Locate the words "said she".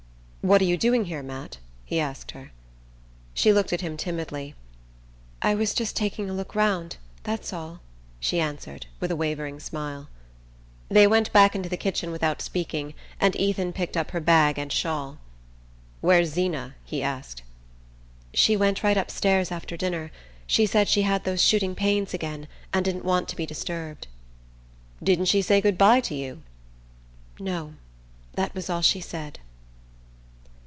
20.65-21.03